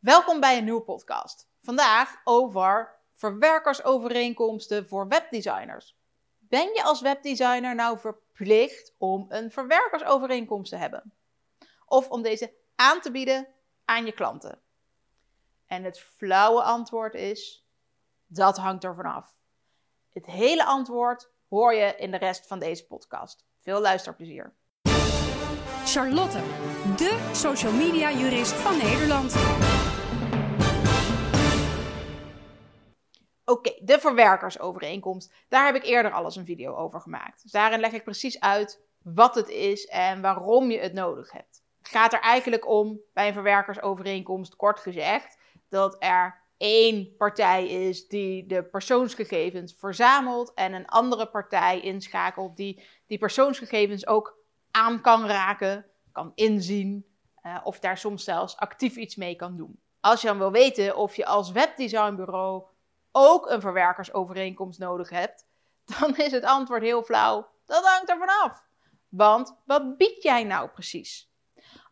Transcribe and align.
Welkom 0.00 0.40
bij 0.40 0.58
een 0.58 0.64
nieuwe 0.64 0.82
podcast. 0.82 1.48
Vandaag 1.62 2.20
over 2.24 2.98
verwerkersovereenkomsten 3.14 4.88
voor 4.88 5.08
webdesigners. 5.08 5.96
Ben 6.38 6.74
je 6.74 6.82
als 6.82 7.00
webdesigner 7.00 7.74
nou 7.74 7.98
verplicht 7.98 8.94
om 8.98 9.26
een 9.28 9.50
verwerkersovereenkomst 9.50 10.70
te 10.70 10.76
hebben? 10.76 11.12
Of 11.86 12.08
om 12.08 12.22
deze 12.22 12.54
aan 12.74 13.00
te 13.00 13.10
bieden 13.10 13.48
aan 13.84 14.04
je 14.04 14.12
klanten? 14.12 14.60
En 15.66 15.84
het 15.84 16.00
flauwe 16.00 16.62
antwoord 16.62 17.14
is: 17.14 17.66
dat 18.26 18.56
hangt 18.56 18.84
er 18.84 18.94
vanaf. 18.94 19.34
Het 20.12 20.26
hele 20.26 20.64
antwoord 20.64 21.30
hoor 21.48 21.74
je 21.74 21.94
in 21.96 22.10
de 22.10 22.18
rest 22.18 22.46
van 22.46 22.58
deze 22.58 22.86
podcast. 22.86 23.44
Veel 23.58 23.80
luisterplezier. 23.80 24.54
Charlotte, 25.84 26.40
de 26.96 27.30
social 27.32 27.72
media 27.72 28.12
jurist 28.12 28.52
van 28.52 28.76
Nederland. 28.76 29.34
De 33.90 34.00
verwerkersovereenkomst. 34.00 35.32
Daar 35.48 35.66
heb 35.66 35.74
ik 35.74 35.84
eerder 35.84 36.12
al 36.12 36.24
eens 36.24 36.36
een 36.36 36.44
video 36.44 36.74
over 36.74 37.00
gemaakt. 37.00 37.42
Dus 37.42 37.52
daarin 37.52 37.80
leg 37.80 37.92
ik 37.92 38.04
precies 38.04 38.40
uit 38.40 38.80
wat 39.02 39.34
het 39.34 39.48
is 39.48 39.86
en 39.86 40.20
waarom 40.20 40.70
je 40.70 40.78
het 40.78 40.92
nodig 40.92 41.32
hebt. 41.32 41.62
Het 41.78 41.88
gaat 41.88 42.12
er 42.12 42.20
eigenlijk 42.20 42.68
om, 42.68 43.00
bij 43.12 43.26
een 43.26 43.32
verwerkersovereenkomst, 43.32 44.56
kort 44.56 44.80
gezegd, 44.80 45.38
dat 45.68 45.96
er 45.98 46.40
één 46.56 47.16
partij 47.16 47.66
is 47.68 48.08
die 48.08 48.46
de 48.46 48.64
persoonsgegevens 48.64 49.74
verzamelt 49.78 50.54
en 50.54 50.72
een 50.72 50.86
andere 50.86 51.26
partij 51.26 51.80
inschakelt 51.80 52.56
die 52.56 52.82
die 53.06 53.18
persoonsgegevens 53.18 54.06
ook 54.06 54.38
aan 54.70 55.00
kan 55.00 55.26
raken, 55.26 55.86
kan 56.12 56.32
inzien 56.34 57.06
uh, 57.42 57.60
of 57.64 57.78
daar 57.78 57.98
soms 57.98 58.24
zelfs 58.24 58.56
actief 58.56 58.96
iets 58.96 59.16
mee 59.16 59.36
kan 59.36 59.56
doen. 59.56 59.80
Als 60.00 60.20
je 60.20 60.26
dan 60.26 60.38
wil 60.38 60.52
weten 60.52 60.96
of 60.96 61.16
je 61.16 61.26
als 61.26 61.52
webdesignbureau 61.52 62.64
ook 63.12 63.50
een 63.50 63.60
verwerkersovereenkomst 63.60 64.78
nodig 64.78 65.10
hebt, 65.10 65.46
dan 65.98 66.16
is 66.16 66.32
het 66.32 66.44
antwoord 66.44 66.82
heel 66.82 67.02
flauw. 67.02 67.48
Dat 67.66 67.84
hangt 67.84 68.10
er 68.10 68.18
vanaf. 68.18 68.68
Want 69.08 69.56
wat 69.64 69.96
bied 69.96 70.22
jij 70.22 70.44
nou 70.44 70.68
precies? 70.68 71.30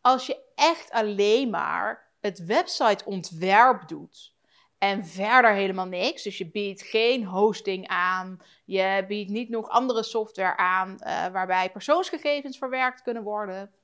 Als 0.00 0.26
je 0.26 0.52
echt 0.54 0.90
alleen 0.90 1.50
maar 1.50 2.12
het 2.20 2.44
websiteontwerp 2.44 3.88
doet 3.88 4.34
en 4.78 5.06
verder 5.06 5.52
helemaal 5.52 5.86
niks, 5.86 6.22
dus 6.22 6.38
je 6.38 6.50
biedt 6.50 6.82
geen 6.82 7.24
hosting 7.24 7.88
aan, 7.88 8.42
je 8.64 9.04
biedt 9.08 9.30
niet 9.30 9.48
nog 9.48 9.68
andere 9.68 10.02
software 10.02 10.56
aan 10.56 10.96
uh, 11.00 11.26
waarbij 11.26 11.70
persoonsgegevens 11.70 12.58
verwerkt 12.58 13.02
kunnen 13.02 13.22
worden, 13.22 13.74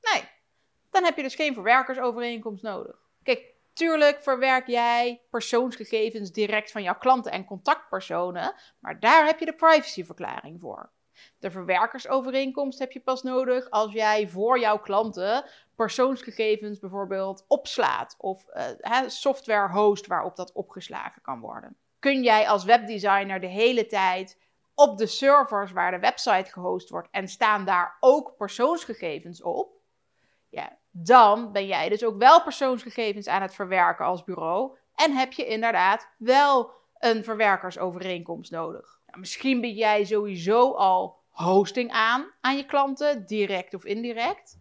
nee, 0.00 0.28
dan 0.90 1.04
heb 1.04 1.16
je 1.16 1.22
dus 1.22 1.34
geen 1.34 1.54
verwerkersovereenkomst 1.54 2.62
nodig. 2.62 2.96
Kijk, 3.22 3.54
Tuurlijk 3.72 4.22
verwerk 4.22 4.66
jij 4.66 5.22
persoonsgegevens 5.30 6.32
direct 6.32 6.70
van 6.70 6.82
jouw 6.82 6.98
klanten 6.98 7.32
en 7.32 7.44
contactpersonen, 7.44 8.54
maar 8.78 9.00
daar 9.00 9.26
heb 9.26 9.38
je 9.38 9.44
de 9.44 9.54
privacyverklaring 9.54 10.60
voor. 10.60 10.90
De 11.38 11.50
verwerkersovereenkomst 11.50 12.78
heb 12.78 12.92
je 12.92 13.00
pas 13.00 13.22
nodig 13.22 13.70
als 13.70 13.92
jij 13.92 14.28
voor 14.28 14.58
jouw 14.58 14.78
klanten 14.78 15.44
persoonsgegevens 15.76 16.78
bijvoorbeeld 16.78 17.44
opslaat 17.48 18.14
of 18.18 18.44
uh, 18.54 19.00
software 19.06 19.72
host 19.72 20.06
waarop 20.06 20.36
dat 20.36 20.52
opgeslagen 20.52 21.22
kan 21.22 21.40
worden. 21.40 21.76
Kun 21.98 22.22
jij 22.22 22.48
als 22.48 22.64
webdesigner 22.64 23.40
de 23.40 23.46
hele 23.46 23.86
tijd 23.86 24.38
op 24.74 24.98
de 24.98 25.06
servers 25.06 25.72
waar 25.72 25.90
de 25.90 25.98
website 25.98 26.52
gehost 26.52 26.90
wordt 26.90 27.08
en 27.10 27.28
staan 27.28 27.64
daar 27.64 27.96
ook 28.00 28.36
persoonsgegevens 28.36 29.42
op? 29.42 29.79
Ja, 30.50 30.78
dan 30.90 31.52
ben 31.52 31.66
jij 31.66 31.88
dus 31.88 32.04
ook 32.04 32.18
wel 32.18 32.42
persoonsgegevens 32.42 33.26
aan 33.26 33.42
het 33.42 33.54
verwerken 33.54 34.04
als 34.04 34.24
bureau. 34.24 34.76
En 34.94 35.12
heb 35.12 35.32
je 35.32 35.46
inderdaad 35.46 36.08
wel 36.18 36.72
een 36.98 37.24
verwerkersovereenkomst 37.24 38.50
nodig. 38.50 39.00
Nou, 39.06 39.18
misschien 39.18 39.60
bied 39.60 39.76
jij 39.76 40.04
sowieso 40.04 40.72
al 40.72 41.18
hosting 41.28 41.90
aan 41.90 42.32
aan 42.40 42.56
je 42.56 42.66
klanten, 42.66 43.26
direct 43.26 43.74
of 43.74 43.84
indirect. 43.84 44.58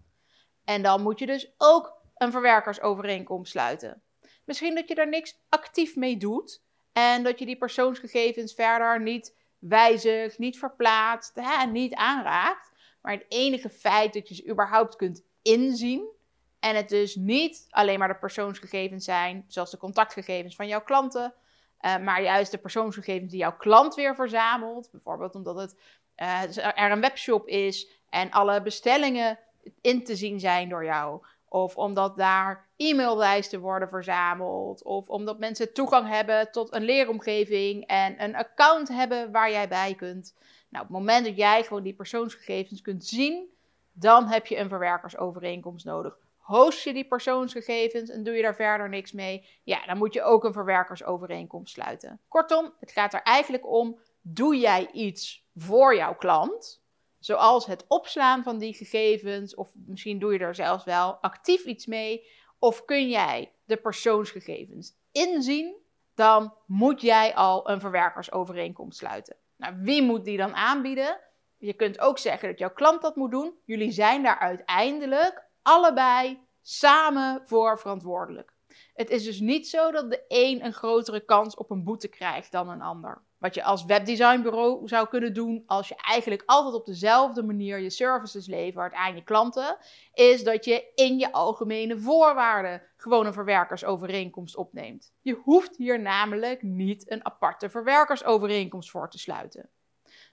En 0.63 0.81
dan 0.81 1.01
moet 1.01 1.19
je 1.19 1.25
dus 1.25 1.53
ook 1.57 1.97
een 2.15 2.31
verwerkersovereenkomst 2.31 3.51
sluiten. 3.51 4.01
Misschien 4.45 4.75
dat 4.75 4.87
je 4.87 4.95
daar 4.95 5.09
niks 5.09 5.39
actief 5.49 5.95
mee 5.95 6.17
doet 6.17 6.63
en 6.93 7.23
dat 7.23 7.39
je 7.39 7.45
die 7.45 7.57
persoonsgegevens 7.57 8.53
verder 8.53 9.01
niet 9.01 9.35
wijzigt, 9.59 10.37
niet 10.37 10.59
verplaatst, 10.59 11.35
hè, 11.35 11.65
niet 11.65 11.93
aanraakt. 11.93 12.71
Maar 13.01 13.13
het 13.13 13.25
enige 13.27 13.69
feit 13.69 14.13
dat 14.13 14.27
je 14.27 14.35
ze 14.35 14.49
überhaupt 14.49 14.95
kunt 14.95 15.23
inzien, 15.41 16.17
en 16.59 16.75
het 16.75 16.89
dus 16.89 17.15
niet 17.15 17.67
alleen 17.69 17.99
maar 17.99 18.07
de 18.07 18.15
persoonsgegevens 18.15 19.05
zijn, 19.05 19.45
zoals 19.47 19.71
de 19.71 19.77
contactgegevens 19.77 20.55
van 20.55 20.67
jouw 20.67 20.81
klanten, 20.81 21.33
uh, 21.81 21.97
maar 21.97 22.21
juist 22.21 22.51
de 22.51 22.57
persoonsgegevens 22.57 23.31
die 23.31 23.39
jouw 23.39 23.57
klant 23.57 23.95
weer 23.95 24.15
verzamelt. 24.15 24.89
Bijvoorbeeld 24.91 25.35
omdat 25.35 25.55
het, 25.55 25.75
uh, 26.17 26.57
er 26.57 26.91
een 26.91 27.01
webshop 27.01 27.47
is 27.47 27.87
en 28.09 28.31
alle 28.31 28.61
bestellingen 28.61 29.39
in 29.81 30.03
te 30.03 30.15
zien 30.15 30.39
zijn 30.39 30.69
door 30.69 30.83
jou. 30.83 31.21
Of 31.47 31.75
omdat 31.75 32.17
daar 32.17 32.67
e-maillijsten 32.75 33.59
worden 33.59 33.89
verzameld. 33.89 34.83
Of 34.83 35.07
omdat 35.07 35.39
mensen 35.39 35.73
toegang 35.73 36.07
hebben 36.07 36.51
tot 36.51 36.73
een 36.73 36.83
leeromgeving 36.83 37.85
en 37.85 38.23
een 38.23 38.35
account 38.35 38.87
hebben 38.87 39.31
waar 39.31 39.51
jij 39.51 39.67
bij 39.67 39.95
kunt. 39.95 40.35
Nou, 40.69 40.85
op 40.85 40.89
het 40.89 40.99
moment 40.99 41.25
dat 41.25 41.35
jij 41.37 41.63
gewoon 41.63 41.83
die 41.83 41.93
persoonsgegevens 41.93 42.81
kunt 42.81 43.05
zien, 43.05 43.49
dan 43.91 44.27
heb 44.27 44.45
je 44.47 44.57
een 44.57 44.69
verwerkersovereenkomst 44.69 45.85
nodig 45.85 46.17
host 46.49 46.83
je 46.83 46.93
die 46.93 47.07
persoonsgegevens 47.07 48.09
en 48.09 48.23
doe 48.23 48.33
je 48.33 48.41
daar 48.41 48.55
verder 48.55 48.89
niks 48.89 49.11
mee, 49.11 49.47
ja, 49.63 49.85
dan 49.85 49.97
moet 49.97 50.13
je 50.13 50.23
ook 50.23 50.43
een 50.43 50.53
verwerkersovereenkomst 50.53 51.73
sluiten. 51.73 52.21
Kortom, 52.27 52.73
het 52.79 52.91
gaat 52.91 53.13
er 53.13 53.21
eigenlijk 53.21 53.67
om: 53.67 53.99
doe 54.21 54.57
jij 54.57 54.91
iets 54.91 55.45
voor 55.55 55.95
jouw 55.95 56.15
klant? 56.15 56.81
Zoals 57.19 57.65
het 57.65 57.85
opslaan 57.87 58.43
van 58.43 58.57
die 58.57 58.73
gegevens, 58.73 59.55
of 59.55 59.71
misschien 59.85 60.19
doe 60.19 60.33
je 60.33 60.39
er 60.39 60.55
zelfs 60.55 60.83
wel 60.83 61.13
actief 61.13 61.65
iets 61.65 61.85
mee, 61.85 62.27
of 62.59 62.85
kun 62.85 63.09
jij 63.09 63.51
de 63.65 63.77
persoonsgegevens 63.77 64.95
inzien, 65.11 65.75
dan 66.15 66.53
moet 66.65 67.01
jij 67.01 67.35
al 67.35 67.69
een 67.69 67.79
verwerkersovereenkomst 67.79 68.97
sluiten. 68.97 69.35
Nou, 69.57 69.75
wie 69.79 70.01
moet 70.01 70.25
die 70.25 70.37
dan 70.37 70.55
aanbieden? 70.55 71.19
Je 71.59 71.73
kunt 71.73 71.99
ook 71.99 72.17
zeggen 72.17 72.49
dat 72.49 72.59
jouw 72.59 72.73
klant 72.73 73.01
dat 73.01 73.15
moet 73.15 73.31
doen. 73.31 73.53
Jullie 73.65 73.91
zijn 73.91 74.23
daar 74.23 74.39
uiteindelijk 74.39 75.43
allebei 75.61 76.39
samen 76.61 77.41
voor 77.45 77.79
verantwoordelijk. 77.79 78.53
Het 78.93 79.09
is 79.09 79.23
dus 79.23 79.39
niet 79.39 79.67
zo 79.67 79.91
dat 79.91 80.11
de 80.11 80.23
een 80.27 80.65
een 80.65 80.73
grotere 80.73 81.25
kans 81.25 81.55
op 81.55 81.71
een 81.71 81.83
boete 81.83 82.07
krijgt 82.07 82.51
dan 82.51 82.69
een 82.69 82.81
ander. 82.81 83.21
Wat 83.37 83.55
je 83.55 83.63
als 83.63 83.85
webdesignbureau 83.85 84.87
zou 84.87 85.07
kunnen 85.07 85.33
doen 85.33 85.63
als 85.65 85.87
je 85.87 85.95
eigenlijk 85.95 86.43
altijd 86.45 86.75
op 86.75 86.85
dezelfde 86.85 87.43
manier 87.43 87.79
je 87.79 87.89
services 87.89 88.47
levert 88.47 88.93
aan 88.93 89.15
je 89.15 89.23
klanten, 89.23 89.77
is 90.13 90.43
dat 90.43 90.65
je 90.65 90.91
in 90.95 91.17
je 91.17 91.31
algemene 91.31 91.97
voorwaarden 91.97 92.81
gewoon 92.97 93.25
een 93.25 93.33
verwerkersovereenkomst 93.33 94.55
opneemt. 94.55 95.13
Je 95.21 95.33
hoeft 95.33 95.77
hier 95.77 96.01
namelijk 96.01 96.61
niet 96.61 97.11
een 97.11 97.25
aparte 97.25 97.69
verwerkersovereenkomst 97.69 98.89
voor 98.89 99.09
te 99.09 99.19
sluiten. 99.19 99.69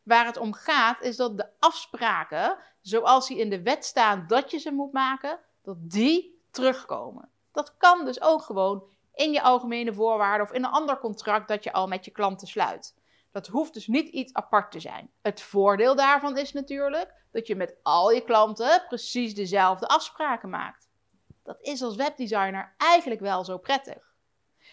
Waar 0.06 0.26
het 0.26 0.36
om 0.36 0.52
gaat 0.52 1.02
is 1.02 1.16
dat 1.16 1.36
de 1.36 1.48
afspraken, 1.58 2.58
zoals 2.80 3.28
die 3.28 3.38
in 3.38 3.50
de 3.50 3.62
wet 3.62 3.84
staan 3.84 4.24
dat 4.26 4.50
je 4.50 4.58
ze 4.58 4.72
moet 4.72 4.92
maken, 4.92 5.38
dat 5.62 5.76
die 5.78 6.42
terugkomen. 6.50 7.30
Dat 7.52 7.76
kan 7.76 8.04
dus 8.04 8.20
ook 8.20 8.42
gewoon 8.42 8.84
in 9.14 9.32
je 9.32 9.42
algemene 9.42 9.94
voorwaarden 9.94 10.46
of 10.46 10.52
in 10.52 10.64
een 10.64 10.70
ander 10.70 10.98
contract 10.98 11.48
dat 11.48 11.64
je 11.64 11.72
al 11.72 11.88
met 11.88 12.04
je 12.04 12.10
klanten 12.10 12.48
sluit. 12.48 12.94
Dat 13.32 13.46
hoeft 13.46 13.74
dus 13.74 13.86
niet 13.86 14.08
iets 14.08 14.34
apart 14.34 14.70
te 14.70 14.80
zijn. 14.80 15.10
Het 15.22 15.42
voordeel 15.42 15.94
daarvan 15.94 16.38
is 16.38 16.52
natuurlijk 16.52 17.12
dat 17.32 17.46
je 17.46 17.56
met 17.56 17.76
al 17.82 18.10
je 18.10 18.24
klanten 18.24 18.84
precies 18.88 19.34
dezelfde 19.34 19.86
afspraken 19.86 20.48
maakt. 20.48 20.88
Dat 21.42 21.60
is 21.60 21.82
als 21.82 21.96
webdesigner 21.96 22.74
eigenlijk 22.76 23.20
wel 23.20 23.44
zo 23.44 23.58
prettig. 23.58 24.14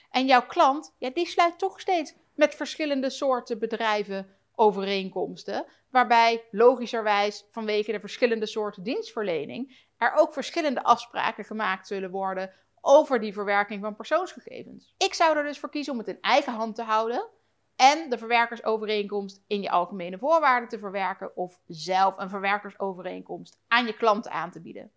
En 0.09 0.25
jouw 0.25 0.45
klant, 0.45 0.95
ja, 0.97 1.09
die 1.09 1.27
sluit 1.27 1.59
toch 1.59 1.79
steeds 1.79 2.15
met 2.35 2.55
verschillende 2.55 3.09
soorten 3.09 3.59
bedrijven 3.59 4.37
overeenkomsten, 4.55 5.65
waarbij 5.89 6.43
logischerwijs 6.51 7.45
vanwege 7.49 7.91
de 7.91 7.99
verschillende 7.99 8.45
soorten 8.45 8.83
dienstverlening 8.83 9.87
er 9.97 10.13
ook 10.15 10.33
verschillende 10.33 10.83
afspraken 10.83 11.45
gemaakt 11.45 11.87
zullen 11.87 12.11
worden 12.11 12.53
over 12.81 13.19
die 13.19 13.33
verwerking 13.33 13.81
van 13.81 13.95
persoonsgegevens. 13.95 14.93
Ik 14.97 15.13
zou 15.13 15.37
er 15.37 15.43
dus 15.43 15.59
voor 15.59 15.69
kiezen 15.69 15.93
om 15.93 15.99
het 15.99 16.07
in 16.07 16.21
eigen 16.21 16.53
hand 16.53 16.75
te 16.75 16.83
houden 16.83 17.29
en 17.75 18.09
de 18.09 18.17
verwerkersovereenkomst 18.17 19.43
in 19.47 19.61
je 19.61 19.69
algemene 19.69 20.17
voorwaarden 20.17 20.69
te 20.69 20.79
verwerken 20.79 21.35
of 21.35 21.59
zelf 21.67 22.17
een 22.17 22.29
verwerkersovereenkomst 22.29 23.59
aan 23.67 23.85
je 23.85 23.93
klanten 23.93 24.31
aan 24.31 24.51
te 24.51 24.61
bieden. 24.61 24.91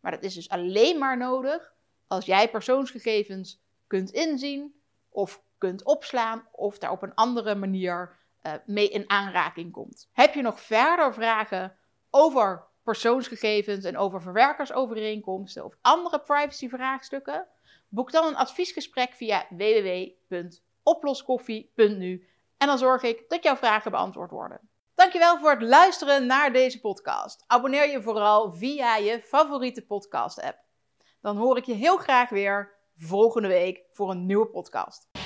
Maar 0.00 0.12
dat 0.12 0.22
is 0.22 0.34
dus 0.34 0.48
alleen 0.48 0.98
maar 0.98 1.16
nodig 1.16 1.72
als 2.06 2.24
jij 2.24 2.50
persoonsgegevens 2.50 3.62
kunt 3.86 4.10
inzien 4.10 4.74
of 5.08 5.42
kunt 5.58 5.84
opslaan 5.84 6.48
of 6.52 6.78
daar 6.78 6.90
op 6.90 7.02
een 7.02 7.14
andere 7.14 7.54
manier 7.54 8.16
uh, 8.42 8.52
mee 8.66 8.88
in 8.88 9.10
aanraking 9.10 9.72
komt. 9.72 10.08
Heb 10.12 10.34
je 10.34 10.42
nog 10.42 10.60
verder 10.60 11.14
vragen 11.14 11.76
over 12.10 12.70
persoonsgegevens 12.82 13.84
en 13.84 13.96
over 13.96 14.22
verwerkersovereenkomsten 14.22 15.64
of 15.64 15.76
andere 15.80 16.20
privacyvraagstukken? 16.20 17.46
Boek 17.88 18.12
dan 18.12 18.26
een 18.26 18.36
adviesgesprek 18.36 19.12
via 19.12 19.46
www.oploskoffie.nu 19.50 22.26
en 22.56 22.66
dan 22.66 22.78
zorg 22.78 23.02
ik 23.02 23.24
dat 23.28 23.42
jouw 23.42 23.56
vragen 23.56 23.90
beantwoord 23.90 24.30
worden. 24.30 24.70
Dankjewel 24.94 25.38
voor 25.38 25.50
het 25.50 25.62
luisteren 25.62 26.26
naar 26.26 26.52
deze 26.52 26.80
podcast. 26.80 27.44
Abonneer 27.46 27.90
je 27.90 28.02
vooral 28.02 28.52
via 28.52 28.96
je 28.96 29.22
favoriete 29.22 29.86
podcast 29.86 30.42
app. 30.42 30.58
Dan 31.20 31.36
hoor 31.36 31.56
ik 31.56 31.64
je 31.64 31.74
heel 31.74 31.96
graag 31.96 32.28
weer 32.28 32.74
volgende 32.96 33.48
week 33.48 33.82
voor 33.92 34.10
een 34.10 34.26
nieuwe 34.26 34.46
podcast. 34.46 35.21